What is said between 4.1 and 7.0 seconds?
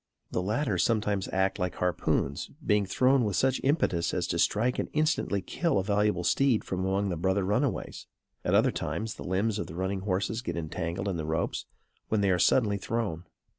as to strike and instantly kill a valuable steed from